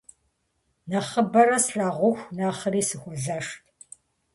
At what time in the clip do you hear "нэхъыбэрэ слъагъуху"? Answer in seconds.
0.89-2.31